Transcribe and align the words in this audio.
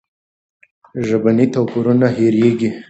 ژبني 1.07 1.45
توپیرونه 1.53 2.07
هېرېږي. 2.17 2.69